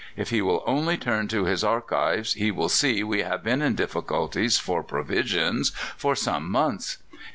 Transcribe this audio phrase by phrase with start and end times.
[0.17, 3.75] If he will only turn to his archives he will see we have been in
[3.75, 6.97] difficulties for provisions for some months.